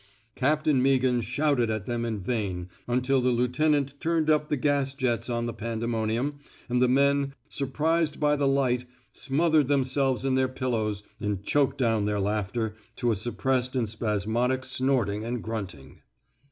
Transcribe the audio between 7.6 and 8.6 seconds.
prised by the